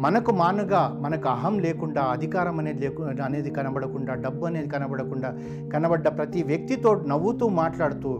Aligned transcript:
మనకు 0.00 0.30
మానుగా 0.32 0.80
మనకు 1.00 1.28
అహం 1.28 1.54
లేకుండా 1.58 2.02
అధికారం 2.02 2.56
అనేది 2.58 2.80
లేకు 2.80 3.02
అనేది 3.22 3.50
కనబడకుండా 3.50 4.14
డబ్బు 4.14 4.46
అనేది 4.46 4.68
కనబడకుండా 4.68 5.28
కనబడ్డ 5.72 6.08
ప్రతి 6.08 6.42
వ్యక్తితో 6.42 6.94
నవ్వుతూ 7.06 7.48
మాట్లాడుతూ 7.48 8.12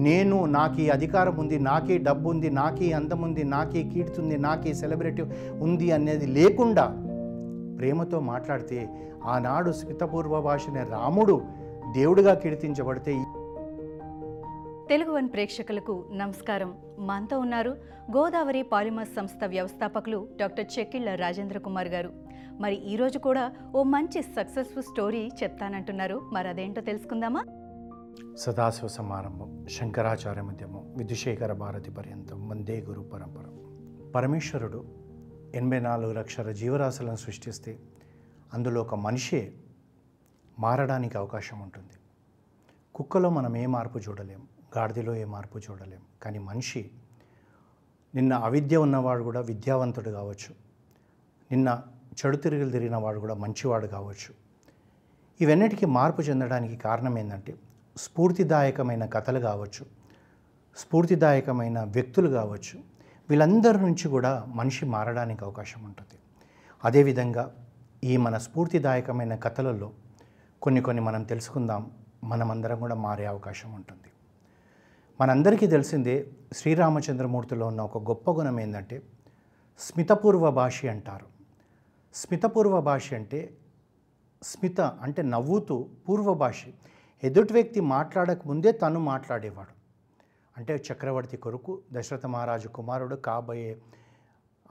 నేను 0.00 0.46
నాకు 0.46 0.78
ఈ 0.80 0.88
అధికారం 0.88 1.36
ఉంది 1.38 1.56
నాకే 1.58 1.98
డబ్బు 1.98 2.26
ఉంది 2.30 2.50
నాకే 2.50 2.88
అందం 2.92 3.22
ఉంది 3.22 3.44
నాకే 3.44 3.82
కీర్తుంది 3.82 4.36
నాకే 4.38 4.72
సెలబ్రిటీ 4.74 5.22
ఉంది 5.60 5.92
అనేది 5.92 6.26
లేకుండా 6.26 6.84
ప్రేమతో 7.78 8.20
మాట్లాడితే 8.20 8.78
ఆనాడు 9.26 9.70
స్మితపూర్వ 9.72 10.40
భాషనే 10.40 10.84
రాముడు 10.90 11.36
దేవుడిగా 11.94 12.34
కీర్తించబడితే 12.34 13.12
తెలుగు 14.90 15.12
వన్ 15.12 15.28
ప్రేక్షకులకు 15.32 16.08
నమస్కారం. 16.12 16.78
మనతో 16.98 17.38
ఉన్నారు 17.38 17.70
గోదావరి 18.16 18.62
పాలిమర్ 18.62 19.08
సంస్థ 19.08 19.44
వ్యవస్థాపకులు 19.46 20.28
డాక్టర్ 20.36 20.66
చెక్కిళ్ళ 20.78 21.14
రాజేంద్ర 21.14 21.58
కుమార్ 21.58 21.88
గారు. 21.88 22.12
మరి 22.60 22.74
ఈరోజు 22.74 23.18
కూడా 23.18 23.52
ఓ 23.74 23.82
మంచి 23.82 24.22
సక్సెస్ఫుల్ 24.22 24.84
స్టోరీ 24.84 25.30
చెప్తానంటున్నారు. 25.42 26.30
మరి 26.32 26.48
అదేంటో 26.48 26.80
తెలుసుకుందామా? 26.80 27.44
సదాశివ 28.36 28.88
సమారంభం 28.88 29.66
శంకరాచార్య 29.70 30.42
మధ్యమం 30.42 30.94
విధుశేఖర 30.96 31.52
భారతి 31.52 31.90
పర్యంతం 31.90 32.48
వందే 32.48 32.80
గురు 32.80 33.00
పరంపర. 33.00 33.44
పరమేశ్వరుడు 34.10 34.84
ఎనభై 35.54 35.80
నాలుగు 35.80 36.12
లక్షల 36.12 36.52
జీవరాశులను 36.52 37.16
సృష్టిస్తే 37.16 37.78
అందులో 38.54 38.80
ఒక 38.80 38.94
మనిషే 38.94 39.52
మారడానికి 40.58 41.18
అవకాశం 41.18 41.60
ఉంటుంది. 41.60 41.96
కుక్కలో 42.94 43.30
మనం 43.30 43.56
ఏ 43.56 43.66
మార్పు 43.66 43.98
చూడలేము 43.98 44.57
గాడిదలో 44.76 45.14
ఏ 45.14 45.24
మార్పు 45.24 45.58
చూడలేం. 45.58 46.00
కానీ 46.22 46.38
మనిషి 46.38 46.90
నిన్న 48.14 48.32
అవిద్య 48.32 48.76
ఉన్నవాడు 48.76 49.22
కూడా 49.22 49.40
విద్యావంతుడు 49.40 50.10
కావచ్చు. 50.10 50.54
నిన్న 51.50 51.82
చెడు 52.08 52.36
తిరుగులు 52.36 52.70
తిరిగిన 52.70 52.96
వాడు 52.96 53.20
కూడా 53.20 53.34
మంచివాడు 53.34 53.86
కావచ్చు. 53.86 54.34
ఇవన్నిటికీ 55.40 55.86
మార్పు 55.86 56.22
చెందడానికి 56.22 56.76
కారణం 56.76 57.18
ఏంటంటే 57.18 57.54
స్ఫూర్తిదాయకమైన 57.96 59.06
కథలు 59.06 59.38
కావచ్చు 59.38 59.86
స్ఫూర్తిదాయకమైన 60.76 61.80
వ్యక్తులు 61.80 62.28
కావచ్చు. 62.28 62.80
వీళ్ళందరి 63.28 63.76
నుంచి 63.76 64.08
కూడా 64.08 64.44
మనిషి 64.48 64.86
మారడానికి 64.86 65.44
అవకాశం 65.44 65.84
ఉంటుంది. 65.84 66.18
అదేవిధంగా 66.84 67.54
ఈ 68.04 68.16
మన 68.16 68.38
స్ఫూర్తిదాయకమైన 68.38 69.34
కథలలో 69.34 69.90
కొన్ని 70.62 70.80
కొన్ని 70.80 71.02
మనం 71.02 71.22
తెలుసుకుందాం. 71.22 71.90
మనమందరం 72.24 72.78
కూడా 72.78 72.94
మారే 72.94 73.26
అవకాశం 73.26 73.72
ఉంటుంది. 73.72 74.12
మనందరికీ 75.20 75.66
తెలిసిందే 75.66 76.30
శ్రీరామచంద్రమూర్తిలో 76.52 77.66
ఉన్న 77.66 77.80
ఒక 77.80 77.98
గొప్ప 77.98 78.30
గుణం 78.30 78.60
ఏంటంటే 78.60 79.02
స్మితపూర్వ 79.78 80.50
భాష 80.50 80.86
అంటారు. 80.86 81.26
స్మితపూర్వ 82.14 82.80
భాష 82.80 83.14
అంటే 83.14 83.56
స్మిత 84.42 84.80
అంటే 84.80 85.22
నవ్వుతూ 85.22 85.88
పూర్వ 86.08 86.34
భాష. 86.34 86.64
ఎదుటి 87.24 87.52
వ్యక్తి 87.52 87.80
మాట్లాడక 87.80 88.38
ముందే 88.46 88.72
తను 88.72 89.00
మాట్లాడేవాడు. 89.00 89.68
అంటే 90.56 90.84
చక్రవర్తి 90.92 91.36
కొడుకు 91.36 91.82
దశరథ 91.92 92.26
మహారాజు 92.26 92.68
కుమారుడు 92.68 93.16
కాబోయే 93.16 93.78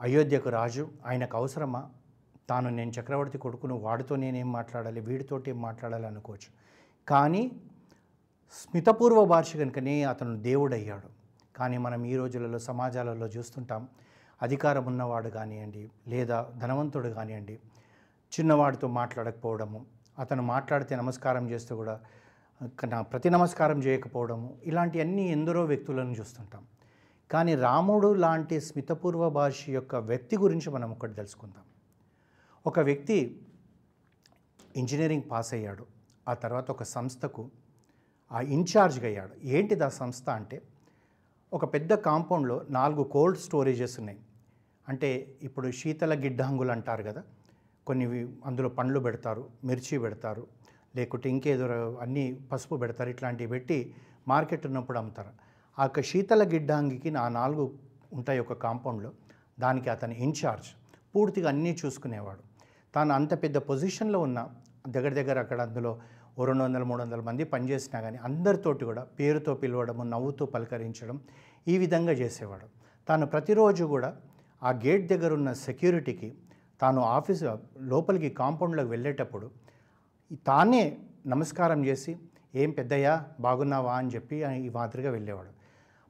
అయోధ్యకు 0.00 0.48
రాజు 0.48 0.88
ఆయనకు 1.06 1.36
అవసరమా? 1.36 1.90
తాను 2.50 2.70
నేను 2.70 2.90
చక్రవర్తి 2.90 3.38
కొడుకును 3.38 3.74
వాడితో 3.74 4.16
నేనేం 4.16 4.52
మాట్లాడాలి? 4.52 5.00
వీడితోటి 5.00 5.50
ఏం 5.50 5.62
మాట్లాడాలి 5.62 6.06
అనుకోవచ్చు. 6.06 6.50
కానీ 7.08 7.60
స్మితపూర్వ 8.52 9.24
భాష 9.24 9.56
కనుకనే 9.56 10.02
అతను 10.02 10.42
దేవుడయ్యాడు. 10.42 11.08
కానీ 11.56 11.78
మనం 11.78 12.04
ఈ 12.04 12.16
రోజులలో 12.16 12.58
సమాజాలలో 12.58 13.26
చూస్తుంటాం 13.26 13.88
అధికారం 14.42 14.84
ఉన్నవాడు 14.86 15.28
కానివ్వండి 15.28 15.90
లేదా 16.08 16.46
ధనవంతుడు 16.58 17.08
కానివ్వండి 17.08 17.54
చిన్నవాడితో 18.34 18.88
మాట్లాడకపోవడము 18.88 19.86
అతను 20.18 20.42
మాట్లాడితే 20.42 20.96
నమస్కారం 20.96 21.50
చేస్తూ 21.50 21.76
కూడా 21.76 22.00
నా 22.84 23.00
ప్రతి 23.00 23.30
నమస్కారం 23.30 23.78
చేయకపోవడము 23.82 24.56
ఇలాంటివన్నీ 24.64 25.28
ఎందరో 25.32 25.64
వ్యక్తులను 25.64 26.10
చూస్తుంటాం. 26.10 26.66
కానీ 27.30 27.54
రాముడు 27.54 28.14
లాంటి 28.14 28.60
స్మితపూర్వ 28.60 29.28
భాష 29.28 29.68
యొక్క 29.68 29.96
వ్యక్తి 29.96 30.36
గురించి 30.36 30.70
మనం 30.70 30.90
ఒకటి 30.90 31.12
తెలుసుకుందాం. 31.12 31.64
ఒక 32.66 32.80
వ్యక్తి 32.80 33.46
ఇంజనీరింగ్ 34.76 35.22
పాస్ 35.30 35.54
అయ్యాడు. 35.54 35.86
ఆ 36.28 36.34
తర్వాత 36.34 36.70
ఒక 36.70 36.82
సంస్థకు 36.82 37.50
ఆ 38.32 38.40
ఇన్ఛార్జ్గా 38.40 39.06
అయ్యాడు. 39.06 39.46
ఏంటిది 39.46 39.84
ఆ 39.84 39.88
సంస్థ 39.88 40.30
అంటే 40.30 40.62
ఒక 41.52 41.64
పెద్ద 41.74 41.94
కాంపౌండ్లో 41.94 42.64
నాలుగు 42.70 43.04
కోల్డ్ 43.04 43.38
స్టోరేజెస్ 43.38 43.98
ఉన్నాయి. 43.98 44.18
అంటే 44.88 45.36
ఇప్పుడు 45.42 45.70
శీతల 45.70 46.14
గిడ్డంగులు 46.20 46.70
అంటారు 46.70 47.02
కదా 47.02 47.22
కొన్ని 47.86 48.06
అందులో 48.46 48.68
పండ్లు 48.68 49.00
పెడతారు 49.00 49.48
మిర్చి 49.64 49.98
పెడతారు 49.98 50.46
లేకుంటే 50.96 51.30
ఇంకేదో 51.30 51.66
అన్నీ 52.00 52.38
పసుపు 52.52 52.76
పెడతారు 52.76 53.08
ఇట్లాంటివి 53.10 53.50
పెట్టి 53.50 53.94
మార్కెట్ 54.28 54.66
ఉన్నప్పుడు 54.66 54.98
అమ్ముతారు. 54.98 55.28
ఆ 55.78 55.82
యొక్క 55.82 56.02
శీతల 56.02 56.48
గిడ్డంగికి 56.48 57.10
నా 57.10 57.28
నాలుగు 57.28 57.78
ఉంటాయి 58.12 58.38
ఒక 58.38 58.52
కాంపౌండ్లో 58.52 59.12
దానికి 59.60 59.90
అతని 59.90 60.14
ఇన్ఛార్జ్. 60.22 60.66
పూర్తిగా 61.14 61.48
అన్నీ 61.48 61.76
చూసుకునేవాడు. 61.84 62.40
తాను 62.94 63.14
అంత 63.14 63.42
పెద్ద 63.42 63.56
పొజిషన్లో 63.56 64.20
ఉన్న 64.20 64.48
దగ్గర 64.88 65.12
దగ్గర 65.14 65.38
అక్కడ 65.38 65.60
అందులో 65.60 66.00
ఓ 66.38 66.44
రెండు 66.44 66.64
వందల 66.64 66.82
మూడు 66.82 67.02
వందల 67.02 67.20
మంది 67.20 67.44
పనిచేసినా 67.44 68.00
కానీ 68.00 68.16
అందరితోటి 68.16 68.84
కూడా 68.84 69.02
పేరుతో 69.02 69.54
పిలవడము 69.54 70.02
నవ్వుతూ 70.02 70.46
పలకరించడం 70.46 71.20
ఈ 71.68 71.78
విధంగా 71.78 72.12
చేసేవాడు. 72.12 72.66
తాను 73.08 73.26
ప్రతిరోజు 73.26 73.84
కూడా 73.84 74.16
ఆ 74.62 74.70
గేట్ 74.70 75.08
దగ్గర 75.08 75.34
ఉన్న 75.34 75.52
సెక్యూరిటీకి 75.52 76.34
తాను 76.80 77.02
ఆఫీస్ 77.02 77.44
లోపలికి 77.80 78.30
కాంపౌండ్లోకి 78.30 78.90
వెళ్ళేటప్పుడు 78.90 79.50
తానే 80.46 80.98
నమస్కారం 81.26 81.86
చేసి 81.86 82.16
ఏం 82.54 82.70
పెద్దయ్యా 82.70 83.24
బాగున్నావా? 83.40 83.94
అని 83.94 84.08
చెప్పి 84.08 84.44
ఈ 84.44 84.68
మాదిరిగా 84.68 85.10
వెళ్ళేవాడు. 85.10 85.48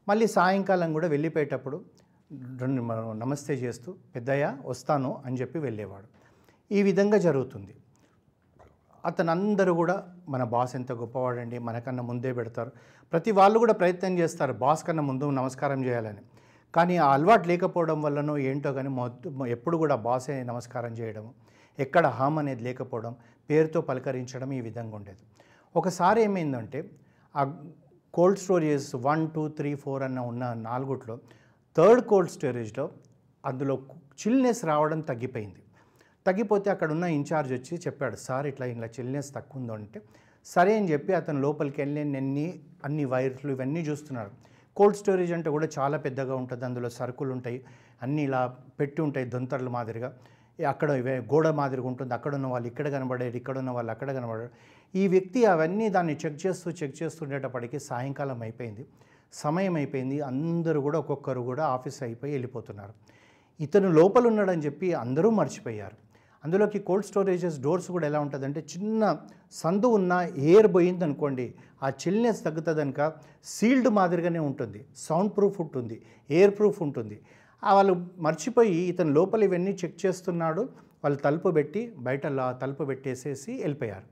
మళ్ళీ 0.08 0.26
సాయంకాలం 0.26 0.92
కూడా 0.92 1.08
వెళ్ళిపోయేటప్పుడు 1.08 1.84
రెండు 2.32 2.82
నమస్తే 3.12 3.54
చేస్తూ 3.54 3.94
పెద్దయ్యా 4.14 4.58
వస్తాను 4.64 5.22
అని 5.26 5.36
చెప్పి 5.36 5.58
వెళ్ళేవాడు. 5.58 6.06
ఈ 6.74 6.82
విధంగా 6.82 7.18
జరుగుతుంది. 7.18 7.74
అతను 9.08 9.30
అందరూ 9.34 9.72
కూడా 9.80 9.96
మన 10.32 10.42
బాస్ 10.54 10.72
ఎంత 10.78 10.92
గొప్పవాడండి 11.00 11.58
మనకన్నా 11.68 12.02
ముందే 12.10 12.30
పెడతారు. 12.38 12.70
ప్రతి 13.12 13.30
వాళ్ళు 13.38 13.58
కూడా 13.62 13.74
ప్రయత్నం 13.80 14.14
చేస్తారు 14.20 14.54
బాస్ 14.62 14.82
కన్నా 14.86 15.02
ముందు 15.10 15.30
నమస్కారం 15.40 15.80
చేయాలని. 15.86 16.22
కానీ 16.74 16.94
ఆ 17.04 17.08
అలవాటు 17.16 17.46
లేకపోవడం 17.50 17.98
వల్లనో 18.06 18.34
ఏంటో 18.48 18.70
కానీ 18.78 18.90
మొత్తం 19.00 19.46
ఎప్పుడు 19.56 19.76
కూడా 19.82 19.96
బాసే 20.08 20.34
నమస్కారం 20.50 20.92
చేయడం 21.00 21.26
ఎక్కడ 21.78 22.06
హామ్ 22.18 22.38
అనేది 22.42 22.62
లేకపోవడం 22.68 23.12
పేరుతో 23.50 23.80
పలకరించడం 23.90 24.50
ఈ 24.58 24.60
విధంగా 24.68 24.94
ఉండేది. 24.98 25.22
ఒకసారి 25.74 26.20
ఏమైందంటే 26.26 26.78
ఆ 27.34 27.42
cold 28.14 28.40
storages 28.44 28.90
one 29.08 29.24
two 29.34 29.42
three 29.58 29.70
four 29.74 30.02
అన్న 30.02 30.20
ఉన్న 30.30 30.44
నాలుగుట్లో 30.68 31.16
థర్డ్ 31.76 32.02
కోల్డ్ 32.10 32.32
స్టోరేజ్లో 32.36 32.84
అందులో 33.44 33.74
చిల్నెస్ 34.20 34.62
రావడం 34.70 35.00
తగ్గిపోయింది. 35.10 35.60
తగ్గిపోతే 36.28 36.68
అక్కడ 36.74 36.90
ఉన్న 36.96 37.06
ఇన్ఛార్జ్ 37.18 37.52
వచ్చి 37.58 37.74
చెప్పాడు 37.86 38.16
సార్ 38.26 38.46
ఇట్లా 38.52 38.66
ఇలా 38.74 38.88
చిల్నెస్ 38.96 39.30
తక్కువ 39.36 39.60
ఉందో 39.60 39.74
అంటే 39.80 40.00
సరే 40.46 40.72
అని 40.78 40.88
చెప్పి 40.92 41.12
అతను 41.20 41.40
లోపలికి 41.46 41.78
వెళ్ళి 41.82 42.00
అన్ని 42.00 42.46
అన్ని 42.86 43.04
వైర్లు 43.12 43.50
ఇవన్నీ 43.56 43.80
చూస్తున్నారు. 43.88 44.30
కోల్డ్ 44.76 44.98
స్టోరేజ్ 45.00 45.32
అంటే 45.36 45.50
కూడా 45.54 45.68
చాలా 45.78 45.96
పెద్దగా 46.06 46.34
ఉంటుంది. 46.42 46.64
అందులో 46.68 46.88
సరుకులు 46.98 47.32
ఉంటాయి. 47.36 47.58
అన్నీ 48.04 48.22
ఇలా 48.28 48.40
పెట్టి 48.80 49.00
ఉంటాయి 49.06 49.26
దొంతర్ల 49.34 49.68
మాదిరిగా. 49.76 50.10
అక్కడ 50.58 50.90
ఇవే 51.00 51.14
గోడ 51.32 51.48
మాదిరిగా 51.60 51.88
ఉంటుంది. 51.92 52.12
అక్కడ 52.18 52.32
ఉన్న 52.38 52.46
వాళ్ళు 52.52 52.68
ఇక్కడ 52.72 52.86
కనబడారు 52.96 53.36
ఇక్కడ 53.40 53.56
ఉన్న 53.62 53.70
వాళ్ళు 53.76 53.90
అక్కడ 53.94 54.08
కనబడారు 54.18 54.50
ఈ 54.94 55.04
వ్యక్తి 55.14 55.40
అవన్నీ 55.54 55.86
దాన్ని 55.96 56.14
చెక్ 56.22 56.38
చేస్తూ 56.46 56.68
చెక్ 56.80 56.96
చేస్తుండేటప్పటికి 57.02 57.78
సాయంకాలం 57.90 58.40
అయిపోయింది. 58.46 58.84
సమయం 59.44 59.74
అయిపోయింది. 59.80 60.18
అందరూ 60.30 60.80
కూడా 60.86 60.98
ఒక్కొక్కరు 60.98 61.40
కూడా 61.50 61.64
ఆఫీస్ 61.76 62.02
అయిపోయి 62.02 62.32
వెళ్ళిపోతున్నారు. 62.32 62.94
ఇతను 63.60 63.88
లోపల 63.92 64.24
ఉన్నాడని 64.26 64.62
చెప్పి 64.66 64.88
అందరూ 65.04 65.30
మర్చిపోయారు. 65.40 65.96
అందులోకి 66.44 66.78
కోల్డ్ 66.78 67.06
స్టోరేజెస్ 67.06 67.60
డోర్స్ 67.60 67.90
కూడా 67.90 68.06
ఎలా 68.06 68.20
ఉంటుందంటే 68.20 68.60
చిన్న 68.60 69.18
సందు 69.52 69.86
ఉన్న 69.86 70.12
ఎయిర్ 70.36 70.74
పోయింది 70.74 71.04
అనుకోండి 71.04 71.54
ఆ 71.82 71.88
చిల్నెస్ 71.88 72.44
తగ్గుతుందనుక 72.44 73.12
సీల్డ్ 73.44 73.88
మాదిరిగానే 73.88 74.38
ఉంటుంది. 74.38 74.84
సౌండ్ 74.96 75.32
ప్రూఫ్ 75.36 75.60
ఉంటుంది. 75.60 76.02
ఎయిర్ 76.30 76.58
ప్రూఫ్ 76.58 76.82
ఉంటుంది. 76.82 77.20
వాళ్ళు 77.72 78.06
మర్చిపోయి 78.18 78.74
ఇతను 78.74 79.12
లోపల 79.12 79.42
ఇవన్నీ 79.42 79.70
చెక్ 79.84 80.06
చేస్తున్నాడు. 80.06 80.60
వాళ్ళు 81.04 81.18
తలుపు 81.18 81.50
పెట్టి 81.50 81.92
బయట 81.98 82.22
తలుపు 82.62 82.84
పెట్టేసేసి 82.84 83.52
వెళ్ళిపోయారు. 83.52 84.02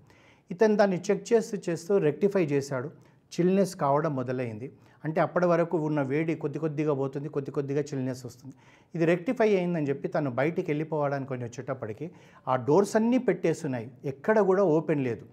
ఇతను 0.51 0.77
దాన్ని 0.77 1.03
చెక్ 1.11 1.33
చేస్తూ 1.33 1.59
చేస్తూ 1.69 1.99
రెక్టిఫై 1.99 2.45
చేశాడు. 2.45 2.89
చిల్నెస్ 3.35 3.77
కావడం 3.77 4.17
మొదలైంది. 4.17 4.73
అంటే 5.07 5.21
అప్పటి 5.21 5.47
వరకు 5.47 5.77
ఉన్న 5.89 6.01
వేడి 6.11 6.35
కొద్ది 6.45 6.59
కొద్దిగా 6.65 6.93
పోతుంది 7.01 7.29
కొద్ది 7.37 7.51
కొద్దిగా 7.57 7.83
చిల్నెస్ 7.91 8.23
వస్తుంది. 8.27 8.55
ఇది 8.95 9.05
రెక్టిఫై 9.13 9.49
అయిందని 9.59 9.89
చెప్పి 9.91 10.09
తను 10.09 10.31
బయటికి 10.41 10.69
వెళ్ళిపోవడానికి 10.71 11.29
కొంచెం 11.29 11.47
వచ్చేటప్పటికి 11.49 12.07
ఆ 12.49 12.57
డోర్స్ 12.69 12.95
అన్నీ 13.01 13.19
పెట్టేస్తున్నాయి. 13.29 13.91
ఎక్కడ 14.13 14.37
కూడా 14.51 14.63
ఓపెన్ 14.77 15.03
లేదు. 15.09 15.25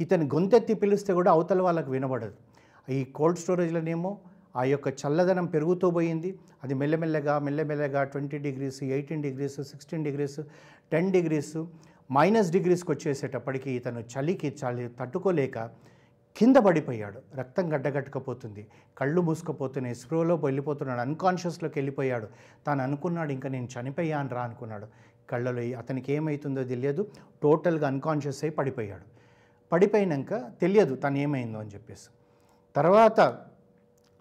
ఇతను 0.00 0.26
గొంతెత్తి 0.34 0.74
పిలిస్తే 0.82 1.12
కూడా 1.20 1.30
అవతల 1.36 1.62
వాళ్ళకి 1.62 1.90
వినబడదు. 1.90 2.36
ఈ 2.96 3.00
కోల్డ్ 3.18 3.40
స్టోరేజ్లోనేమో 3.44 4.12
ఆ 4.60 4.62
యొక్క 4.72 4.88
చల్లదనం 5.00 5.46
పెరుగుతూ 5.54 5.86
పోయింది. 5.96 6.30
అది 6.64 6.74
మెల్లమెల్లగా 6.80 7.34
మెల్లమెల్లగా 7.46 8.00
twenty 8.04 8.38
degrees 8.46 8.80
eighteen 8.96 9.22
degrees 9.26 9.56
sixteen 9.70 10.04
degrees 10.08 10.40
ten 10.92 11.10
degrees 11.16 11.56
minus 12.12 12.50
డిగ్రీస్కి 12.56 12.90
వచ్చేసేటప్పటికి 12.92 13.68
ఇతను 13.78 14.00
చలికి 14.12 14.48
చలి 14.60 14.84
తట్టుకోలేక 15.00 15.58
కింద 16.36 16.56
పడిపోయాడు. 16.56 17.36
రక్తం 17.36 17.74
గడ్డగట్టుకపోతుంది. 17.74 18.66
కళ్ళు 18.98 19.20
మూసుకుపోతున్నాయి. 19.20 19.94
స్ప్రోలో 19.94 20.34
వెళ్ళిపోతున్నాడు. 20.34 21.00
అన్కాన్షియస్లోకి 21.00 21.78
వెళ్ళిపోయాడు. 21.78 22.28
తాను 22.66 22.82
అనుకున్నాడు 22.82 23.32
ఇంకా 23.32 23.48
నేను 23.48 23.68
చనిపోయాను 23.80 24.28
రా 24.28 24.42
అనుకున్నాడు. 24.42 24.86
కళ్ళలో 25.30 25.78
అతనికి 25.78 26.12
ఏమవుతుందో 26.12 26.64
తెలియదు. 26.64 27.10
టోటల్గా 27.42 27.86
అన్కాన్షియస్ 27.86 28.44
అయి 28.44 28.50
పడిపోయాడు. 28.50 29.02
పడిపోయినాక 29.72 30.52
తెలియదు 30.60 30.94
తను 30.94 31.18
ఏమైందో 31.18 31.58
అని 31.58 31.70
చెప్పేసి. 31.70 32.08
తర్వాత 32.76 33.20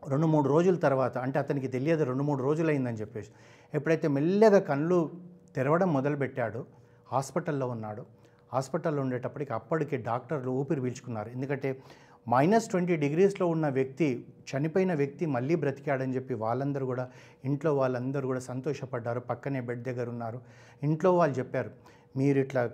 రెండు 0.07 0.27
మూడు 0.27 0.49
రోజుల 0.49 0.75
తర్వాత 0.75 1.17
అంటే 1.17 1.39
అతనికి 1.39 1.67
తెలియదు 1.67 2.03
రెండు 2.03 2.23
మూడు 2.23 2.43
రోజులు 2.43 2.67
అయిందని 2.67 2.97
చెప్పేసి. 2.97 3.29
ఎప్పుడైతే 3.73 4.07
మెల్లగా 4.07 4.59
కళ్ళు 4.59 5.11
తెరవడం 5.55 5.93
మొదలుపెట్టాడో 5.93 6.65
హాస్పిటల్లో 7.11 7.67
ఉన్నాడు. 7.67 8.05
హాస్పిటల్లో 8.53 9.01
ఉండేటప్పటికి 9.01 9.53
అప్పటికి 9.53 9.97
డాక్టర్లు 9.97 10.51
ఊపిరి 10.51 10.81
పీల్చుకున్నారు. 10.81 11.29
ఎందుకంటే 11.29 11.81
మైనస్ 12.29 12.69
ట్వంటీ 12.69 12.95
డిగ్రీస్లో 12.95 13.47
ఉన్న 13.47 13.69
వ్యక్తి 13.69 14.25
చనిపోయిన 14.51 14.93
వ్యక్తి 14.93 15.25
మళ్ళీ 15.25 15.55
బ్రతికాడని 15.55 16.15
చెప్పి 16.15 16.33
వాళ్ళందరూ 16.33 16.85
కూడా 16.85 17.09
ఇంట్లో 17.45 17.75
వాళ్ళందరూ 17.75 18.27
కూడా 18.27 18.39
సంతోషపడ్డారు. 18.39 19.19
పక్కనే 19.19 19.61
బెడ్ 19.61 19.83
దగ్గర 19.83 20.09
ఉన్నారు. 20.09 20.41
ఇంట్లో 20.83 21.17
వాళ్ళు 21.17 21.37
చెప్పారు 21.37 21.71
మీరు 22.17 22.39
ఇట్లా 22.39 22.71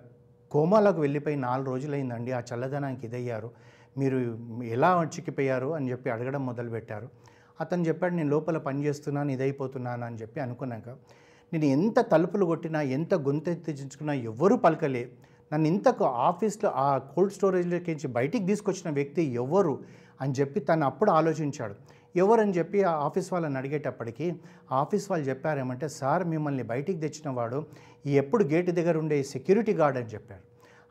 కోమాలకు 0.51 1.01
వెళ్ళిపోయి 1.01 1.35
నాలుగు 1.35 1.67
రోజులైందండి 1.67 2.31
ఆ 2.31 2.41
చల్లదనానికి 2.53 3.07
ఇదయ్యారు. 3.07 3.51
మీరు 3.97 4.37
ఎలా 4.63 5.03
చిక్కిపోయారు? 5.03 5.73
అని 5.73 5.91
చెప్పి 5.91 6.09
అడగడం 6.09 6.45
మొదలుపెట్టారు. 6.45 7.09
అతను 7.61 7.83
చెప్పాడు 7.83 8.13
నేను 8.13 8.29
లోపల 8.29 8.57
పని 8.57 8.85
చేస్తున్నాను 8.85 9.31
ఇదైపోతున్నాను 9.31 10.05
అని 10.05 10.15
చెప్పి 10.15 10.39
అనుకున్నాక 10.39 10.89
నేను 11.53 11.65
ఎంత 11.65 11.99
తలుపులు 11.99 12.45
కొట్టినా 12.45 12.81
ఎంత 12.81 13.13
గొంతెత్తించుకున్నా 13.15 14.13
ఎవ్వరూ 14.13 14.57
పలకలే. 14.57 15.09
నన్ను 15.51 15.67
ఇంతకు 15.67 16.05
ఆఫీస్లో 16.29 16.69
ఆ 16.75 16.87
కోల్డ్ 16.97 17.33
స్టోరేజ్లోకి 17.33 17.91
నుంచి 17.91 18.07
బయటికి 18.07 18.45
తీసుకొచ్చిన 18.45 18.89
వ్యక్తి 18.93 19.23
ఎవరు 19.35 19.73
అని 20.21 20.33
చెప్పి 20.39 20.59
తను 20.59 20.85
అప్పుడు 20.85 21.11
ఆలోచించాడు. 21.11 21.75
ఎవరని 22.15 22.53
చెప్పి 22.57 22.83
ఆ 22.83 22.91
ఆఫీస్ 23.07 23.33
వాళ్ళని 23.33 23.57
అడిగేటప్పటికి 23.57 24.27
ఆఫీస్ 24.71 25.11
వాళ్ళు 25.11 25.25
చెప్పారేమంటే 25.25 25.87
సార్ 25.89 26.23
మిమ్మల్ని 26.23 26.63
బయటికి 26.63 26.99
తెచ్చిన 26.99 27.29
వాడు 27.29 27.59
ఎప్పుడు 28.05 28.43
గేటు 28.43 28.71
దగ్గర 28.71 28.97
ఉండే 28.97 29.23
సెక్యూరిటీ 29.23 29.73
గార్డ్ 29.73 29.97
అని 29.97 30.05
చెప్పారు 30.05 30.43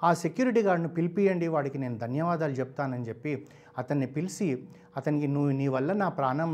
ఆ 0.05 0.11
సెక్యూరిటీ 0.15 0.63
గార్డ్ని 0.63 0.89
పిలిపియండి 0.89 1.47
వాడికి 1.49 1.79
నేను 1.79 1.97
ధన్యవాదాలు 1.99 2.53
చెప్తానని 2.53 3.09
చెప్పి 3.09 3.33
అతన్ని 3.79 4.07
పిలిచి 4.07 4.49
అతనికి 4.97 5.27
నువ్వు 5.27 5.51
నీ 5.51 5.69
వల్ల 5.69 5.93
నా 5.93 6.09
ప్రాణం 6.09 6.53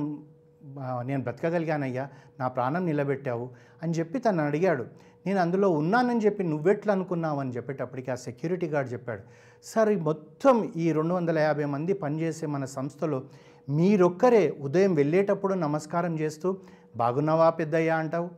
నేను 1.03 1.23
బ్రతకగలిగానయ్యా 1.23 2.09
నా 2.41 2.49
ప్రాణం 2.49 2.87
నిలబెట్టావు 2.87 3.51
అని 3.83 3.93
చెప్పి 3.93 4.19
తను 4.19 4.45
అడిగాడు. 4.45 4.87
నేను 5.27 5.41
అందులో 5.41 5.71
ఉన్నానని 5.71 6.21
చెప్పి 6.21 6.45
నువ్వెట్లా 6.45 6.95
అనుకున్నావు 6.95 7.41
అని 7.41 7.51
చెప్పేటప్పటికి 7.51 8.11
ఆ 8.11 8.15
సెక్యూరిటీ 8.15 8.67
గార్డ్ 8.67 8.93
చెప్పాడు. 8.93 9.23
సార్ 9.65 9.99
మొత్తం 9.99 10.73
ఈ 10.77 10.93
రెండు 10.93 11.15
వందల 11.15 11.39
యాభై 11.39 11.65
మంది 11.65 11.93
పనిచేసే 11.93 12.47
మన 12.47 12.65
సంస్థలో 12.65 13.23
మీరొక్కరే 13.69 14.57
ఉదయం 14.61 14.95
వెళ్ళేటప్పుడు 14.95 15.55
నమస్కారం 15.55 16.19
చేస్తూ 16.19 16.57
బాగున్నావా 16.97 17.51
పెద్దయ్యా 17.51 17.97
అంటావు. 17.97 18.31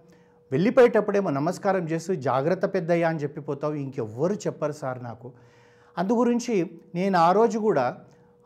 వెళ్ళిపోయేటప్పుడేమో 0.52 1.30
నమస్కారం 1.30 1.88
చేస్తూ 1.88 2.14
జాగ్రత్త 2.14 2.64
పెద్దయ్యా 2.66 3.08
అని 3.08 3.18
చెప్పిపోతావు 3.18 3.74
ఇంకెవ్వరు 3.74 4.34
చెప్పరు 4.34 4.72
సార్ 4.72 5.04
నాకు. 5.04 5.32
అందు 5.98 6.12
గురించి 6.12 6.70
నేను 6.94 7.18
ఆ 7.18 7.32
రోజు 7.32 7.58
కూడా 7.58 7.98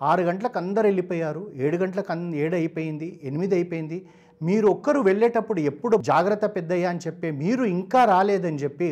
ఆరు 0.02 0.22
గంటలకు 0.22 0.58
అందరు 0.58 0.86
వెళ్ళిపోయారు 0.86 1.42
ఏడు 1.54 1.76
గంటలకు 1.76 2.12
అన్ 2.12 2.34
ఏడు 2.34 2.54
అయిపోయింది 2.54 3.20
ఎనిమిది 3.22 3.54
అయిపోయింది. 3.54 3.98
మీరు 4.42 4.66
ఒక్కరు 4.68 5.00
వెళ్ళేటప్పుడు 5.00 5.60
ఎప్పుడు 5.60 5.96
జాగ్రత్త 5.96 6.46
పెద్దయ్యా 6.46 6.90
అని 6.90 7.00
చెప్పి 7.06 7.30
మీరు 7.30 7.64
ఇంకా 7.64 8.04
రాలేదని 8.04 8.56
చెప్పి 8.56 8.88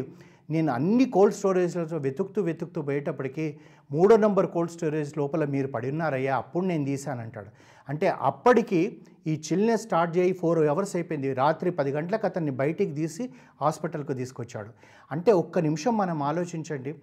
నేను 0.50 0.72
అన్ని 0.72 1.04
కోల్డ్ 1.04 1.36
స్టోరేజ్లో 1.36 1.98
వెతుకుతూ 1.98 2.42
వెతుకుతూ 2.42 2.82
పోయేటప్పటికి 2.82 3.58
మూడో 3.92 4.16
నంబర్ 4.16 4.46
కోల్డ్ 4.46 4.72
స్టోరేజ్ 4.72 5.18
లోపల 5.18 5.44
మీరు 5.44 5.66
పడి 5.66 5.88
ఉన్నారయ్యా 5.90 6.36
అప్పుడు 6.36 6.64
నేను 6.64 6.84
తీశానంటాడు 6.84 7.50
అంటే 7.88 8.08
అప్పటికి 8.08 8.80
ఈ 9.26 9.42
చిల్నెస్ 9.46 9.82
స్టార్ట్ 9.82 10.18
చేయి 10.18 10.32
ఫోర్ 10.32 10.58
అవర్స్ 10.58 10.96
అయిపోయింది. 10.96 11.34
రాత్రి 11.34 11.70
పది 11.70 11.90
గంటలకు 11.90 12.26
అతన్ని 12.26 12.50
బయటికి 12.50 12.92
తీసి 12.92 13.30
హాస్పిటల్కు 13.60 14.12
తీసుకొచ్చాడు. 14.12 14.70
అంటే 15.12 15.32
ఒక్క 15.32 15.58
నిమిషం 15.58 15.96
మనం 15.96 16.22
ఆలోచించండి 16.22 16.94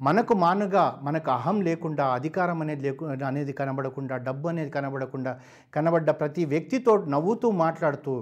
మనకు 0.00 0.34
మానుగా 0.34 0.84
మనకు 1.02 1.28
అహం 1.30 1.56
లేకుండా 1.60 2.04
అధికారం 2.18 2.58
అనేది 2.64 2.82
లేకు 2.82 3.06
అనేది 3.30 3.52
కనబడకుండా 3.52 4.16
డబ్బు 4.28 4.46
అనేది 4.48 4.70
కనబడకుండా 4.70 5.32
కనబడ్డ 5.72 6.10
ప్రతి 6.20 6.44
వ్యక్తితో 6.44 6.92
నవ్వుతూ 7.14 7.48
మాట్లాడుతూ 7.64 8.14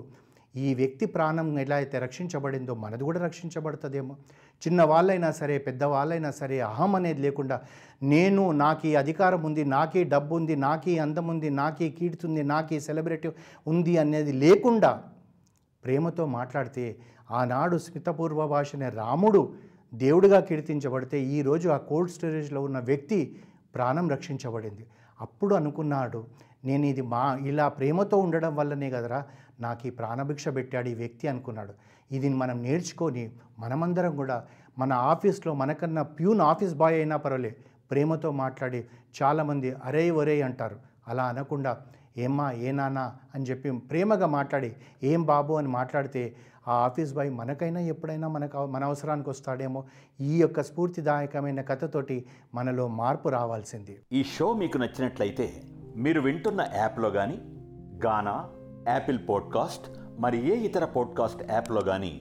ఈ 0.54 0.68
వ్యక్తి 0.74 1.06
ప్రాణం 1.06 1.48
ఎలా 1.58 1.76
అయితే 1.76 1.96
రక్షించబడిందో 1.98 2.74
మనది 2.74 3.04
కూడా 3.04 3.20
రక్షించబడుతుందేమో. 3.24 4.14
చిన్న 4.62 4.80
వాళ్ళైనా 4.82 5.30
సరే 5.30 5.56
పెద్దవాళ్ళైనా 5.58 6.30
సరే 6.30 6.56
అహం 6.60 6.92
అనేది 6.96 7.20
లేకుండా 7.22 7.56
నేను 8.02 8.44
నాకు 8.62 8.86
ఈ 8.86 8.94
అధికారం 8.94 9.42
ఉంది 9.44 9.64
నాకే 9.74 10.02
డబ్బు 10.04 10.34
ఉంది 10.34 10.56
నాకే 10.56 10.94
అందం 10.98 11.28
ఉంది 11.34 11.50
నాకే 11.60 11.88
కీర్తుంది 11.90 12.44
నాకే 12.52 12.78
సెలబ్రిటీ 12.80 13.30
ఉంది 13.66 13.94
అనేది 13.98 14.34
లేకుండా 14.44 14.90
ప్రేమతో 15.84 16.26
మాట్లాడితే 16.38 16.86
ఆనాడు 17.30 17.76
స్మితపూర్వ 17.78 18.42
భాషనే 18.46 18.88
రాముడు 19.00 19.42
దేవుడిగా 19.94 20.40
కీర్తించబడితే 20.40 21.20
ఈరోజు 21.20 21.68
ఆ 21.68 21.76
కోల్డ్ 21.76 22.12
స్టోరేజ్లో 22.12 22.62
ఉన్న 22.62 22.78
వ్యక్తి 22.78 23.36
ప్రాణం 23.74 24.10
రక్షించబడింది. 24.10 24.86
అప్పుడు 25.20 25.54
అనుకున్నాడు 25.54 26.26
నేను 26.64 26.86
ఇది 26.86 27.02
మా 27.02 27.38
ఇలా 27.46 27.68
ప్రేమతో 27.68 28.16
ఉండడం 28.18 28.56
వల్లనే 28.56 28.90
కదరా 28.90 29.24
నాకు 29.60 29.86
ఈ 29.86 29.90
ప్రాణభిక్ష 29.90 30.48
పెట్టాడు 30.48 30.88
ఈ 30.88 30.94
వ్యక్తి 30.94 31.28
అనుకున్నాడు. 31.28 31.72
ఇది 32.12 32.28
మనం 32.28 32.62
నేర్చుకొని 32.62 33.30
మనమందరం 33.58 34.16
కూడా 34.16 34.44
మన 34.78 34.92
ఆఫీస్లో 34.92 35.54
మనకన్నా 35.54 36.02
ప్యూన్ 36.02 36.40
ఆఫీస్ 36.40 36.74
బాయ్ 36.74 36.96
అయినా 36.96 37.16
పర్వాలే 37.16 37.56
ప్రేమతో 37.90 38.30
మాట్లాడి 38.30 38.84
చాలామంది 39.22 39.72
అరే 39.72 40.10
ఒరే 40.10 40.42
అంటారు. 40.42 40.76
అలా 41.08 41.24
అనకుండా 41.24 41.72
ఏమ్మా 42.18 42.52
ఏ 42.52 42.72
నానా 42.72 43.16
అని 43.34 43.44
చెప్పి 43.44 43.70
ప్రేమగా 43.70 44.26
మాట్లాడి 44.26 44.76
ఏం 45.02 45.22
బాబు 45.22 45.54
అని 45.54 45.68
మాట్లాడితే 45.68 46.36
ఆ 46.68 46.72
ఆఫీస్ 46.72 47.12
బాయ్ 47.14 47.30
మనకైనా 47.30 47.80
ఎప్పుడైనా 47.80 48.28
మనకు 48.28 48.66
మన 48.66 48.84
అవసరానికి 48.84 49.30
వస్తాడేమో 49.30 49.84
ఈ 50.20 50.40
యొక్క 50.40 50.62
స్ఫూర్తిదాయకమైన 50.62 51.60
కథతోటి 51.60 52.26
మనలో 52.54 52.88
మార్పు 52.88 53.28
రావాల్సింది. 53.28 53.98
ఈ 54.12 54.24
షో 54.24 54.54
మీకు 54.54 54.78
నచ్చినట్లయితే 54.78 55.62
మీరు 55.96 56.20
వింటున్న 56.20 56.68
యాప్లో 56.74 57.10
కానీ 57.10 57.38
గానా 58.06 58.48
యాపిల్ 58.88 59.18
పాడ్కాస్ట్ 59.28 59.90
మరి 60.18 60.38
ఏ 60.50 60.54
ఇతర 60.54 60.84
పాడ్కాస్ట్ 60.84 61.50
యాప్లో 61.50 61.80
కానీ 61.80 62.12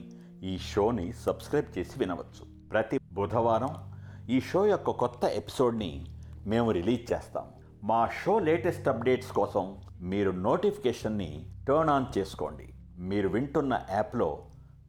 ఈ 0.42 0.58
షోని 0.58 1.12
సబ్స్క్రైబ్ 1.12 1.78
చేసి 1.78 1.98
వినవచ్చు. 1.98 2.70
ప్రతి 2.70 3.00
బుధవారం 3.12 3.68
ఈ 4.30 4.40
షో 4.40 4.66
యొక్క 4.66 4.90
కొత్త 4.90 5.24
ఎపిసోడ్ని 5.24 6.06
మేము 6.46 6.70
రిలీజ్ 6.70 7.12
చేస్తాం. 7.12 7.44
మా 7.84 8.08
షో 8.24 8.38
లేటెస్ట్ 8.38 8.88
అప్డేట్స్ 8.88 9.32
కోసం 9.32 9.76
మీరు 10.00 10.30
నోటిఫికేషన్ని 10.30 11.46
టర్న్ 11.68 11.90
ఆన్ 11.90 12.18
చేసుకోండి. 12.18 12.72
మీరు 12.98 13.28
వింటున్న 13.28 13.86
యాప్లో 13.90 14.44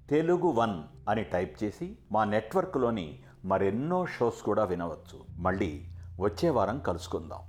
తెలుగు 0.10 0.48
వన్ 0.48 0.84
అని 1.10 1.24
టైప్ 1.24 1.64
చేసి 1.64 1.98
మా 2.12 2.24
నెట్వర్క్లోని 2.24 3.20
మరెన్నో 3.46 4.06
షోస్ 4.06 4.42
కూడా 4.42 4.64
వినవచ్చు. 4.64 5.24
మళ్ళీ 5.38 5.86
వచ్చే 6.20 6.50
వారం 6.50 6.80
కలుసుకుందాం. 6.80 7.40